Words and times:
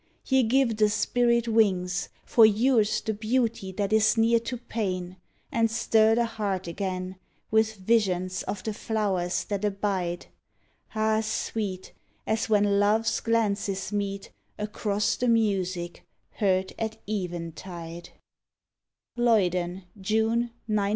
Ye 0.25 0.41
give 0.41 0.77
the 0.77 0.89
spirit 0.89 1.47
wings, 1.47 2.09
For 2.25 2.43
yours 2.43 3.01
the 3.01 3.13
beauty 3.13 3.71
that 3.73 3.93
is 3.93 4.17
near 4.17 4.39
to 4.39 4.57
pain, 4.57 5.17
And 5.51 5.69
stir 5.69 6.15
the 6.15 6.25
heart 6.25 6.65
again 6.65 7.17
With 7.51 7.75
visions 7.75 8.41
of 8.41 8.63
the 8.63 8.73
Flowers 8.73 9.43
that 9.43 9.63
abide— 9.63 10.25
Ah 10.95 11.17
I 11.17 11.21
sweet 11.21 11.93
As 12.25 12.49
when 12.49 12.79
love's 12.79 13.19
glances 13.19 13.91
meet 13.91 14.31
Across 14.57 15.17
the 15.17 15.27
music, 15.27 16.03
heard 16.31 16.73
at 16.79 16.97
eventide 17.07 18.09
I 19.15 19.21
Lloyden, 19.21 19.83
June, 20.01 20.49
1909. 20.65 20.89